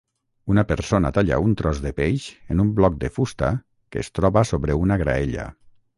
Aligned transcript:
Una 0.51 0.61
persona 0.69 1.11
talla 1.17 1.37
un 1.49 1.51
tros 1.59 1.83
de 1.83 1.91
peix 1.99 2.25
en 2.55 2.63
un 2.65 2.71
bloc 2.79 2.97
de 3.05 3.11
fusta 3.19 3.51
que 3.93 4.03
es 4.07 4.11
troba 4.21 4.45
sobre 4.55 4.79
una 4.87 4.99
graella 5.03 5.47